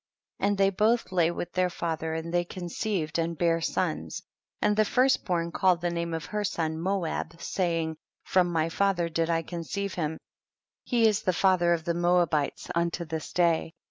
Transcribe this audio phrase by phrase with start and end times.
[0.39, 0.47] 58.
[0.47, 4.23] And they both lay with their father, and they conceived and bare sons,
[4.59, 9.09] and the first born called the name of her son Moab, saying, from my father
[9.09, 10.17] did I conceive him;
[10.85, 13.75] he is the father of the Moabites unto this day.